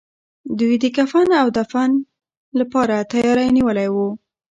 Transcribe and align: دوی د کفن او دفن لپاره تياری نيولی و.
دوی 0.59 0.75
د 0.83 0.85
کفن 0.97 1.27
او 1.41 1.47
دفن 1.57 1.91
لپاره 2.59 2.95
تياری 3.11 3.47
نيولی 3.57 3.87
و. 3.93 3.95